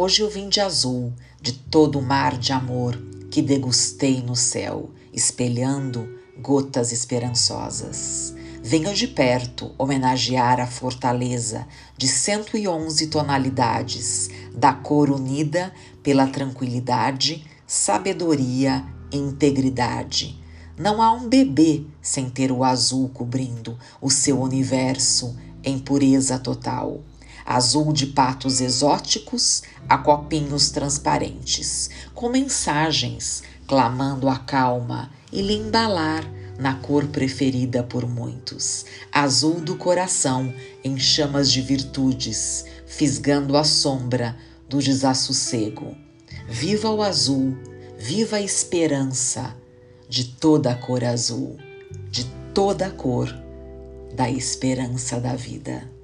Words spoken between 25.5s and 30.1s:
em pureza total. Azul de patos exóticos a